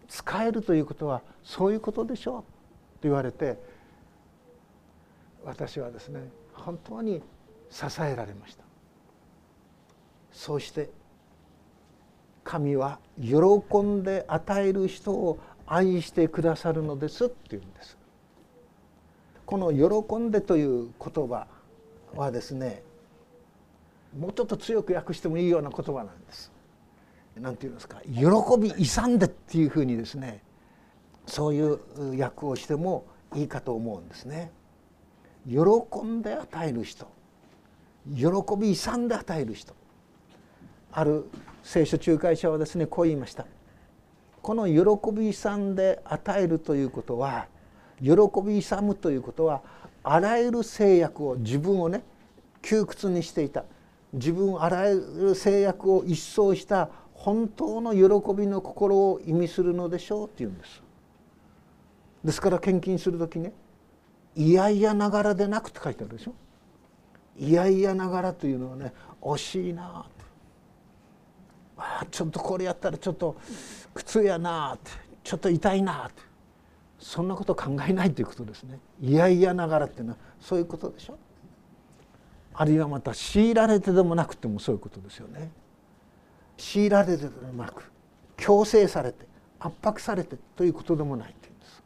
[0.09, 2.47] 使えるということはそういうことでしょうと
[3.03, 3.59] 言われて
[5.45, 6.21] 私はですね
[6.55, 7.21] 本当に
[7.71, 8.65] 支えられました
[10.33, 10.91] そうして
[12.43, 17.97] 神は喜んで与える人を愛してくださるのですっていうんです
[19.47, 19.73] この
[20.07, 21.47] 「喜んで」という言葉
[22.15, 22.83] はですね
[24.19, 26.53] もうちょっと強く訳してもいいような言葉なんです。
[27.37, 28.21] なんていうんですか「喜
[28.61, 30.41] び勇んで」っていうふうにですね
[31.27, 34.53] そういう訳をしてもいいかと思うんですね。
[35.47, 35.59] 喜
[36.05, 37.07] んで与える人
[38.13, 38.25] 喜
[38.59, 39.75] び勇んで与える人
[40.93, 41.25] ある
[41.63, 43.47] 聖書仲介者はですねこう言いました
[44.43, 47.47] この喜び勇んで与えるということは
[48.01, 48.11] 喜
[48.45, 49.63] び勇むということは
[50.03, 52.03] あらゆる制約を自分をね
[52.61, 53.65] 窮屈にしていた
[54.13, 60.83] 自分あらゆる制約を一掃した本当の喜びの心を意味するのでしょうっていうんです。
[62.23, 63.53] ですから献金する時ね
[64.37, 66.35] 「いやいやながらでなく」って書いてあるでしょ。
[67.37, 70.07] いやいやながらというのはね惜しいな。
[71.77, 73.37] あちょっとこれやったらちょっと
[73.93, 74.91] 苦痛やなって
[75.25, 76.23] ちょっと痛いなって。
[76.99, 78.79] そんなこと考えないということですね。
[79.01, 81.19] いやいやながらっていうのはそういうことでしょ。
[82.55, 85.51] あるいはまた強いられてでもなくてもそういうことですよね。
[86.57, 87.91] 強いられてでもなく
[88.39, 89.27] 強制されて
[89.59, 91.83] 圧迫されてということでもないというんです。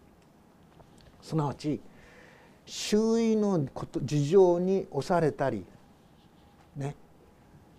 [1.23, 1.81] すなわち
[2.69, 5.65] 周囲のこと事情に押されたり
[6.77, 6.95] ね。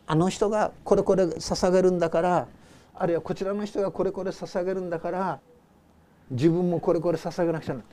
[0.08, 2.48] あの人がこれこれ捧げるんだから
[2.96, 5.40] あるいはこちらの人がこれこれ捧げるんだから
[6.32, 7.84] 自分もこれこれ捧げなくちゃな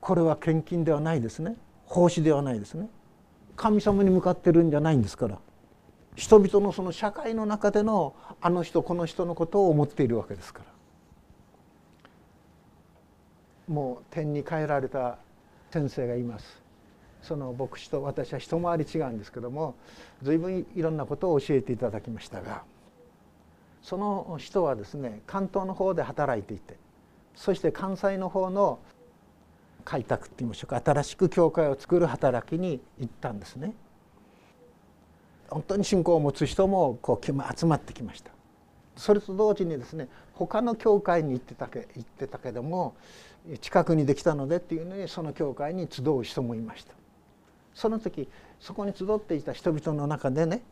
[0.00, 1.56] これは献金ではないですね。
[1.86, 2.88] 奉仕ではないですね。
[3.56, 5.38] 神様に向かってるんじゃないんですから。
[6.14, 10.60] 人々のその社会の中でのあの人この人のことを思っているわけですか
[13.68, 13.74] ら。
[13.74, 15.18] もう天に帰られた
[15.70, 16.60] 先生がいます
[17.22, 19.74] その牧師と私は一回り違うんですけども
[20.22, 22.62] 随分いろんなことを教えていただきましたが
[23.82, 26.76] その人はですね関東の方で働いていて
[27.34, 28.78] そして関西の方の
[29.84, 33.72] 開拓って言いましょうか新しく教会を作る働きに行ったんですね。
[35.48, 38.30] 本当に信仰を持つ人もこう集まってきました。
[38.96, 42.94] それと同時にですね他の教会に行ってたけ行ってたけども
[43.60, 46.92] 近くにできたのでっていうのにその教会に集う人もいました。
[47.74, 50.62] その時そこに集っていた人々の中でね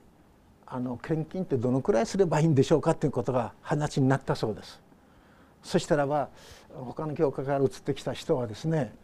[0.67, 4.81] あの献金ってどのくらいすればいいんでしょうかということが話になったそうです。
[5.63, 6.29] そしたらば
[6.75, 8.95] 他の教会から移ってきた人はですね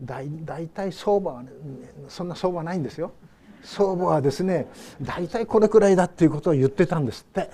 [0.00, 0.28] 大
[0.66, 1.50] 体相場は、ね、
[2.08, 3.12] そんな相場ないんですよ。
[3.62, 4.66] 相場はですね
[5.00, 7.50] 大体これくらいだっていうことを言ってたんですって。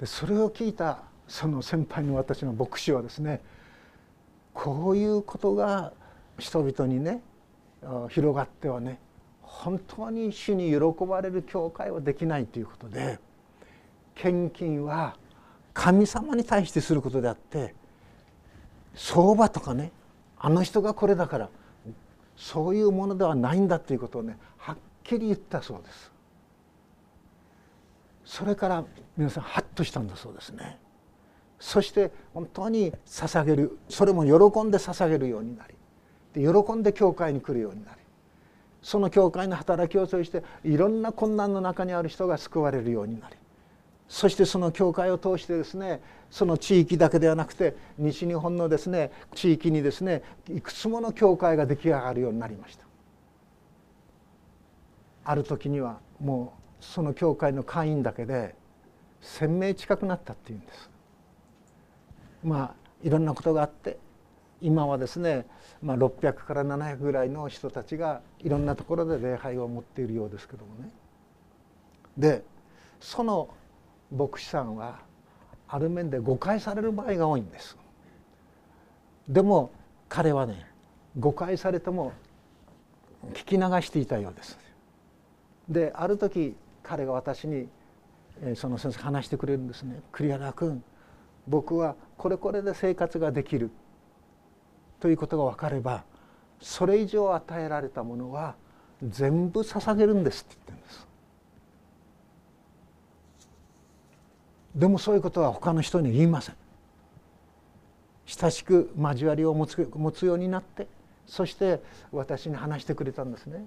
[0.00, 3.40] でそれを聞いたその先輩の私の牧師はですね
[4.58, 5.92] こういうことが
[6.36, 7.22] 人々にね
[8.08, 8.98] 広がってはね
[9.40, 13.20] 本当に主に喜ばれる教会はできないということで
[14.16, 15.16] 献金は
[15.72, 17.72] 神様に対してすることであって
[18.96, 19.92] 相場とかね
[20.36, 21.50] あの人がこれだから
[22.36, 26.10] そういうものではないんだということをねはっきり言ったそうです。
[28.24, 28.84] それから
[29.16, 30.78] 皆さんハッとしたんだそうですね。
[31.58, 35.74] そして本当に捧げるそれも喜んで捧げるようになり
[36.32, 37.98] で喜んで教会に来るようになり
[38.82, 43.36] その教会の働きを通していろんな困難の中にある人が救われるようになり
[44.08, 52.86] そしてその教会を通してですねその地域だけではなくて西日本のですね地域にですねいくつもの教会が出来上がるようになりました。
[55.24, 58.54] ある時にはもうその教会の会員だけで
[59.20, 60.90] 1,000名近くなったっていうんです。
[62.42, 63.98] まあいろんなことがあって
[64.60, 65.46] 今はですね、
[65.82, 70.90] まあ、600から700ぐらいの人たちがいろんなところで礼拝を持っているようですけどもね。
[72.16, 72.42] で
[73.00, 73.48] その
[74.10, 74.98] 牧師さんは
[75.68, 77.76] ある面で誤解される場合が多いんです。
[79.28, 79.70] でも
[80.08, 80.66] 彼はね
[81.18, 82.12] 誤解されても
[83.34, 84.58] 聞き流していたようです。
[85.68, 87.68] である時彼が私に
[88.56, 90.82] その先生話してくれるんですね「栗原君
[91.48, 93.70] 僕はこれこれで生活ができる」
[95.00, 96.04] ということが分かれば
[96.60, 98.56] それ以上与えられたものは
[99.02, 101.08] 全部捧げるんですって言ってるんです。
[104.74, 106.56] でもそういうことは他の人に言いません。
[108.26, 110.86] 親しく交わりを持つ持つようになって
[111.26, 111.80] そして
[112.12, 113.64] 私に話してくれたんですね。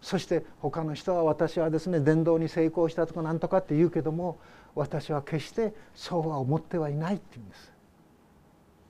[0.00, 4.38] そして他の人は私はですね伝道に成功したとか何とかって言うけども
[4.74, 7.72] 私は決してそうは思ってはいないって言うんです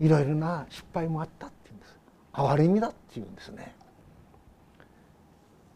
[0.00, 1.98] いろいろな失敗もあったって言うんです
[2.32, 3.74] 哀れみだって言うんですね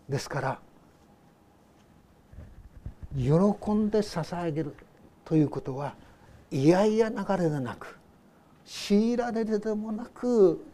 [0.08, 0.58] ですから
[3.16, 3.30] 喜
[3.72, 4.74] んで捧げる
[5.24, 5.94] ということは
[6.50, 7.98] 嫌々流れでなく
[8.64, 10.64] 強いられるでもなく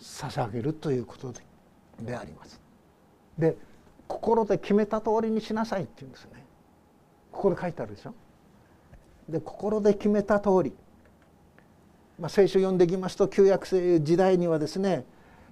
[0.00, 1.32] 捧げるということ
[2.00, 2.60] であります。
[3.38, 3.56] で
[4.06, 6.44] 心で決めた通りにしなさいって言うんですね。
[7.32, 8.14] ここで書いてあるでしょ。
[9.28, 10.72] で心で決めた通り、
[12.18, 13.66] まあ、聖書を読んでいきますと旧約
[14.00, 15.04] 時代にはですね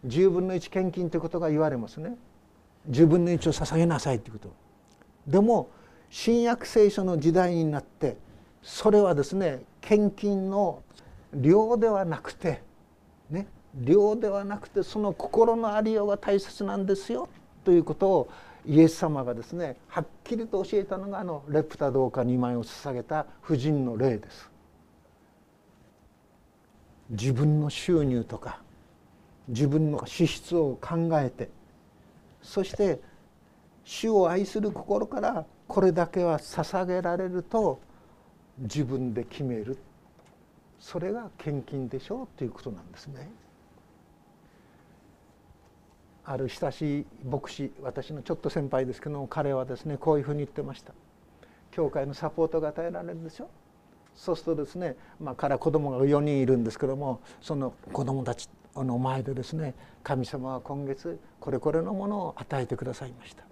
[0.06, 2.16] 10分の1献金ということが言われますね。
[2.90, 4.54] 10分の1を捧げなさいということ。
[5.26, 5.70] でも
[6.10, 8.16] 新約聖書の時代になって
[8.62, 10.82] それはですね献金の
[11.32, 12.62] 量ではなくて
[13.30, 17.28] ね量ではなくてその心のありようが大切なんですよ
[17.64, 18.30] ということを
[18.66, 24.50] イエス様がですねはっきりと教えたのがあのレプタ銅貨2枚を捧げた婦人の例です。
[27.10, 28.62] 自分の収入とか
[29.48, 31.50] 自分の資質を考えて
[32.40, 33.00] そして
[33.84, 37.80] 主を愛する心からこれだけは捧げられると
[38.58, 39.76] 自分で決める
[40.80, 43.30] それが献金でしょうということなんですね。
[46.24, 50.92] ある親しい牧師私のちょっと先輩ですけども彼はですねこういうふうに言ってました。
[51.70, 53.48] 教会のサポートが与えられるでしょ？
[54.14, 63.44] そうするとですね、まあ、から子供が4人いるんですけどもその子供たちの前でですね神様は今月これこれのものを与えてくださいました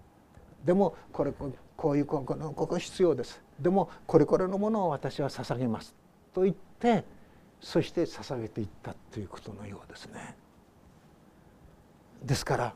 [0.64, 1.32] でもこれ
[1.76, 5.96] こういうここここ必要ですでもこれこれのものを私は捧げます
[6.32, 7.04] と言って
[7.60, 10.36] そして捧げていったということのようですね。
[12.24, 12.74] ですから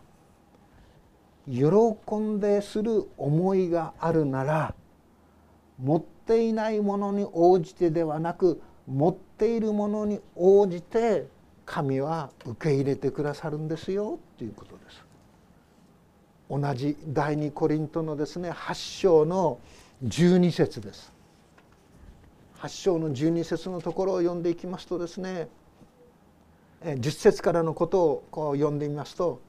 [1.46, 4.74] 喜んでする思いがあるなら
[5.78, 11.28] 持っていないものに応じてではなく持っているものに応じて
[11.64, 15.04] 神は受け入れてくださるんですよということです。
[16.48, 19.59] 同じ第二コリントのですね8章の
[20.04, 21.12] 12節です
[22.61, 25.48] 8章の12節のところを読んでいきますとですね
[26.94, 29.40] 10節からのことをこう読んでみますと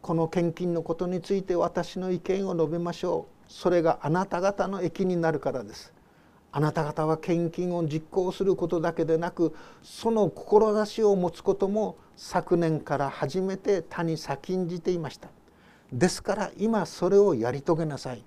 [0.00, 3.52] この献金のことについて私の意見を述べましょう。
[3.52, 5.92] それがあなた方の益になるからです。
[6.52, 15.30] あなた方は献金を実行することだけでなくその志を持つことも昨年から初めて他に先んじていました。
[15.92, 18.22] ですから今それをやり遂げなさい。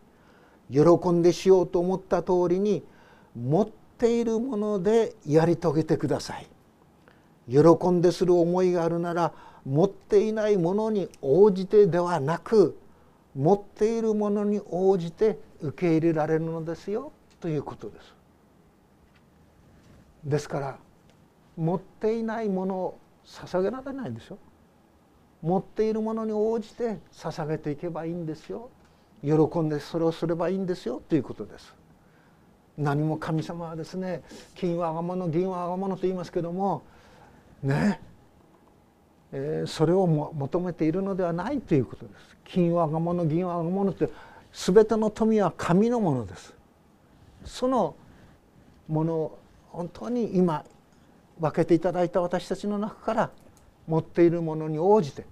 [0.71, 2.83] 喜んでしようと思った通りに
[3.39, 6.47] 持っているものでやり遂げてください。
[7.49, 9.33] 喜んでする思いがあるなら
[9.65, 12.77] 持っていないものに応じてではなく
[13.35, 18.15] 持っているものに応じて受け入れられるのですよということです。
[20.23, 20.77] ですから
[21.55, 24.37] 持っていないものを捧げられないでしょ
[25.41, 28.69] 持っているものに応じて捧げていけばいいんですよ。
[29.23, 31.73] 喜んでそれをすればいいんですよということです。
[32.77, 34.23] 何も神様はですね
[34.55, 36.83] 金は我が物銀は我が物と言いますけども
[37.63, 37.99] ね
[39.65, 42.37] それを求めているのではないということです。
[42.45, 44.09] 金は我が物銀は我が物って
[44.53, 46.53] 全ての富は神のものです。
[47.43, 47.95] その
[48.87, 49.39] ものを
[49.69, 50.63] 本当に今
[51.39, 53.31] 分けていただいた私たちの中から
[53.85, 55.25] 持っているものに応じて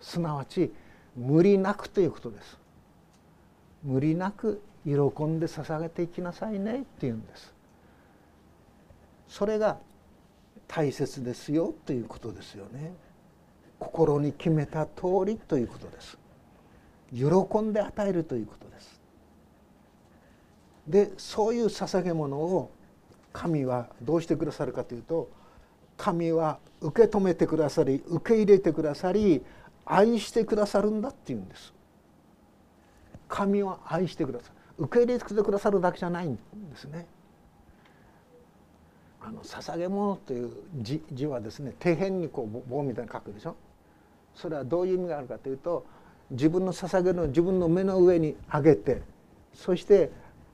[0.00, 0.72] すなわち
[1.16, 2.58] 無理なくということです。
[3.84, 7.54] 無理なく喜んで捧げていきなさいねっていうんです。
[9.28, 9.78] それが
[10.68, 12.92] 大切ですよということですよね。
[13.78, 16.18] 心に決めた通りということです。
[17.12, 19.00] 喜んで与えるということです。
[20.86, 22.70] でそういう捧げ物を
[23.32, 25.30] 神はどうしてくださるかというと
[25.96, 29.44] 神は受け止めてくださり受け入れてくださり
[29.84, 31.72] 愛してくださるんだっていうんです。
[33.28, 36.40] 神は愛してくださる受け入れてくださるだけじゃないんで
[36.76, 37.06] すね。
[39.20, 43.56] あの捧げ物という字字はですね底辺にこう棒みたいに書くでしょ？
[44.34, 45.84] それはどういう意味があるかというと
[46.30, 49.02] 自分の捧げの自分の目の上に上げて
[49.54, 50.12] そして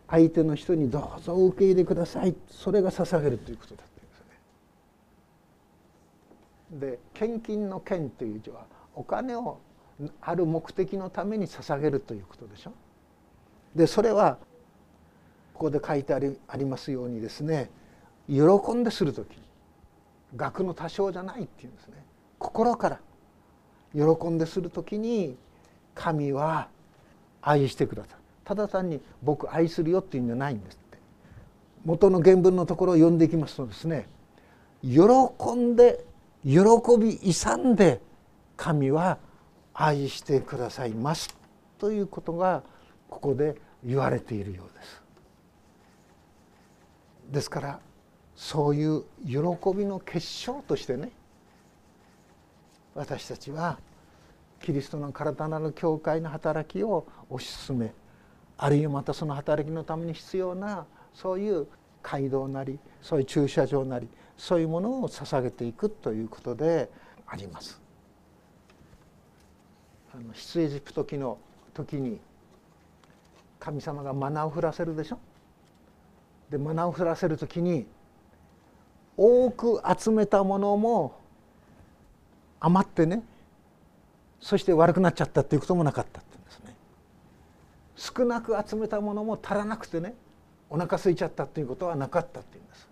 [0.09, 3.87] 相手の人にどうぞ受け入れくださいそれが捧げるということだっ
[6.71, 6.89] たんですね。
[6.91, 9.59] で献金の献という字はお金を
[10.21, 12.73] ある目的のために捧げるということでしょ？
[13.75, 14.39] でそれは
[15.53, 17.71] ここで書いてありありますようにですね
[18.29, 19.27] 喜んでする時
[20.37, 21.95] 額の多少じゃないっていうんですね。
[22.39, 23.01] 心から
[23.95, 25.37] 喜んでする時に
[25.95, 26.69] 神は
[27.41, 28.23] 愛してくださる。
[28.45, 30.99] ただ単に「僕愛するよ」っていうんじゃないんですって。
[31.85, 34.09] 元の原文のところを読んでいきますとですね
[34.83, 34.99] 喜
[35.55, 36.05] んで
[36.45, 36.61] 喜
[36.99, 38.01] び勇んで
[38.57, 39.19] 神は
[39.73, 41.37] 愛してくださいます
[41.79, 42.63] ということが
[43.09, 45.03] ここで言われているようです。
[47.31, 47.81] ですから
[48.45, 49.39] そういう喜
[49.75, 51.09] びの結晶としてね
[52.95, 53.79] 私たちは
[54.61, 57.95] キリストの体なる教会の働きを推し進め
[58.59, 60.85] あるいはまたその働きのために必要な
[61.15, 61.67] そういう
[62.03, 66.91] 街道なりそういう駐車場なりそういうものを捧げていくということで
[67.27, 67.81] あります。
[70.13, 71.39] あの出エジプト記の
[71.73, 72.21] 時に
[73.59, 75.19] 神様がマナを降らせるでしょ？
[76.51, 77.87] でマナを降らせる時に
[79.17, 81.21] 多く集めたものも
[82.61, 83.23] 余ってね
[84.41, 86.77] そして悪くなっちゃったっていうこともなかったって言うんですね。
[87.97, 90.15] 少なく集めたものも足らなくてね
[90.69, 92.89] お腹空いちゃったっていうことはなかったっていうんです。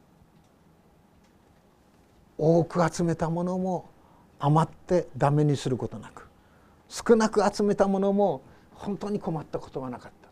[2.38, 3.90] 多く集めたものも
[4.38, 6.28] 余ってダメにすることなく
[6.88, 8.42] 少なく集めたものも
[8.74, 10.28] 本当に困ったことはなかった。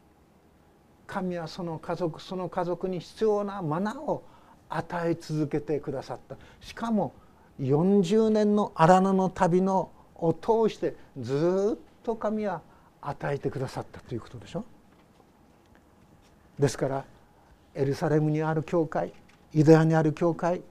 [1.07, 4.25] 神はその家族その家族に必要なマナーを
[4.71, 6.37] 与え続けてくださった。
[6.61, 7.13] しかも
[7.61, 12.63] 40年の荒野の旅のを通してずっと神は
[13.03, 14.65] 与えてくださったということでしょ。
[16.59, 17.05] ですから
[17.75, 19.13] エルサレムにある教会
[19.53, 20.63] ユダヤにある教会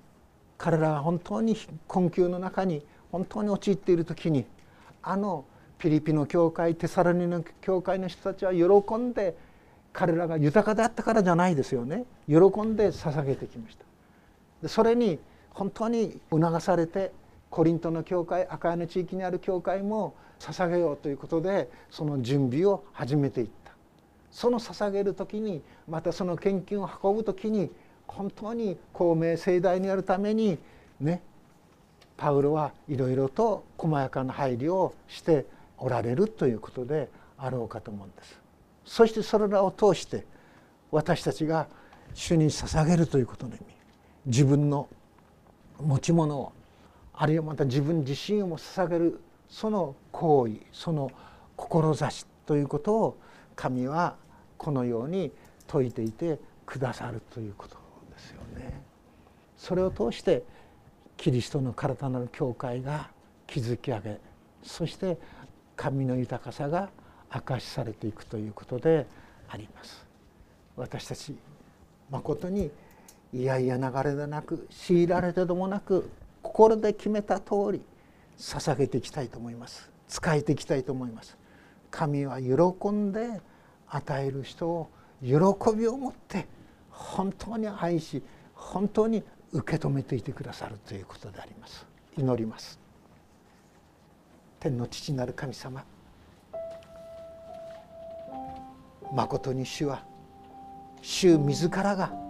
[0.58, 4.46] 彼らが本当に困窮の中に本当に陥っている時に
[5.02, 5.46] あの
[5.80, 9.36] ピリピの教会テサロニの教会の人たちは喜んで
[9.94, 12.06] 彼らが豊かであったからじゃないですよね。
[12.28, 13.89] 喜んで捧げてきました。
[14.68, 15.20] それに
[15.52, 17.12] 本当に促されて
[17.50, 23.74] コリントの教会赤屋の地域にある教会も捧げようということでその準備を始めていった
[24.32, 27.72] その捧げる時にまたその献金を運ぶ時に
[28.08, 30.58] 本当に公明盛大にやるために
[31.00, 31.22] ね
[32.18, 35.46] パウロはいろいろと細やかな配慮をして
[35.78, 38.40] おられるということであろうかと思うんです。
[38.84, 40.26] そしてそれらを通して
[40.92, 41.68] 私たちが
[42.14, 43.79] 主に捧げるということの意味
[44.30, 44.88] 自分の
[45.82, 46.54] 持ち物を
[47.14, 49.20] あるいはまた自分自身をも捧げる
[49.50, 51.12] その行為その
[51.58, 53.18] 志ということを
[53.56, 54.16] 神は
[54.58, 55.32] このように
[55.68, 57.76] 説いていてくださるということ
[58.12, 58.82] ですよね。
[59.58, 60.44] それを通して
[61.18, 63.10] キリストの体なる教会が
[63.48, 64.20] 築き上げ
[64.64, 65.18] そして
[65.76, 66.90] 神の豊かさが
[67.34, 69.08] 明かしされていくということで
[69.50, 70.06] あります。
[70.78, 71.36] 私たち
[72.10, 72.72] 誠に
[73.32, 76.10] いやいや流れでなく強いられてでもなく
[76.42, 77.82] 心で決めた通り
[78.38, 79.90] 捧げていきたいと思います。
[80.08, 81.38] 使えていきたいと思います。
[81.92, 83.42] 神は喜んで
[83.88, 84.90] 与える人を
[85.22, 85.30] 喜
[85.76, 86.48] びを持って
[86.90, 88.24] 本当に愛し
[88.54, 91.86] 本当に受け止めていてくださるということであります。
[92.18, 92.80] 祈ります。
[94.60, 95.84] 天の父なる神様
[99.14, 100.04] まことに主は
[101.02, 102.29] 主自らが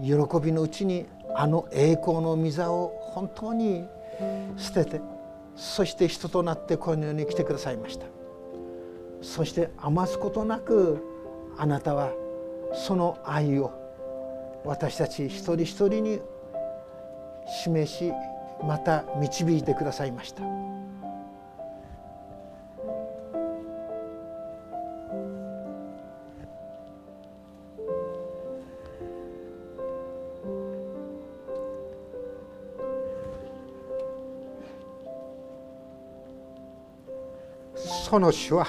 [0.00, 3.84] 喜びのうちにあの栄光の御座を本当に
[4.56, 5.00] 捨てて
[5.56, 8.06] そして人となってこの世に来てくださいました。
[9.22, 11.02] そして余すことなく
[11.56, 12.12] あなたは
[12.74, 13.72] その愛を
[14.64, 16.20] 私たち一人一人に
[17.64, 18.12] 示し
[18.62, 20.42] また導いてくださいました。
[38.14, 38.68] その主は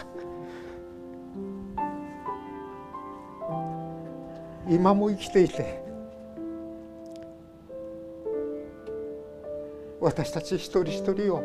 [4.67, 5.83] 今も生きていて
[10.01, 11.43] 私たち一人一人を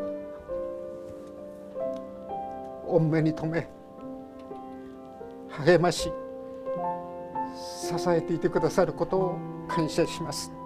[2.87, 3.69] 御目に留め
[5.51, 6.11] 励まし
[7.55, 9.39] 支えていてくださることを
[9.69, 10.60] 感謝します。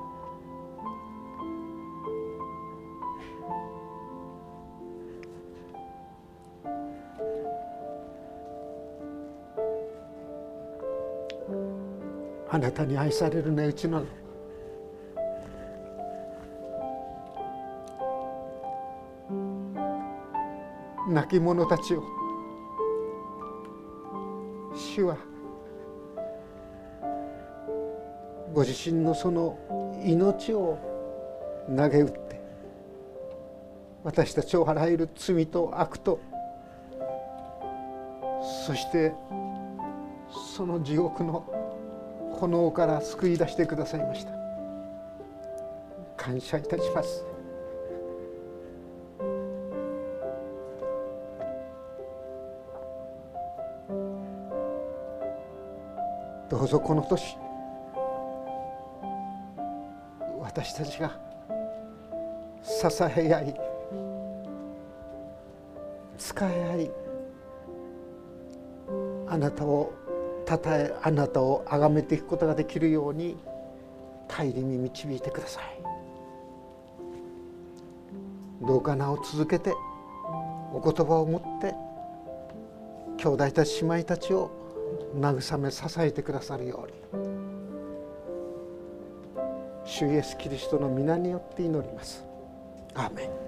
[12.64, 14.04] なたに愛される値打ちの。
[21.10, 22.02] 亡き者たちを
[24.74, 25.18] 主は
[28.54, 29.58] ご自身のその
[30.02, 30.78] 命を
[31.68, 32.40] 投げ打って
[34.02, 36.18] 私たちをあらゆる罪と悪と
[38.66, 39.12] そして
[40.56, 41.53] その地獄の
[42.34, 44.32] 炎から救い出してくださいました。
[46.16, 47.24] 感謝いたします。
[56.50, 57.36] どうぞこの年
[60.40, 61.18] 私たちが
[62.62, 63.54] 支え合い
[66.16, 66.90] 使い合い
[69.26, 69.92] あなたを
[70.46, 73.36] たたえあなたを崇めていくことができるように
[74.28, 75.64] 帰りに導いてください。
[78.66, 79.74] どうかなお続けて
[80.72, 81.74] お言葉を持って
[83.18, 84.50] 兄弟たち姉妹たちを
[85.18, 87.34] 慰め支えてくださるように。
[89.86, 92.24] 主イエスキリストの皆によって祈ります。
[92.94, 93.43] アーメン。